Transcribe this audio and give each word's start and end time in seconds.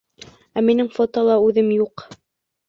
Ә 0.61 0.63
минең 0.69 0.89
фотола 0.95 1.37
үҙем 1.51 1.71
юҡ. 1.77 2.07